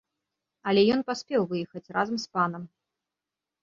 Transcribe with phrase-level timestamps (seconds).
[0.71, 2.63] Але ён паспеў выехаць разам з панам.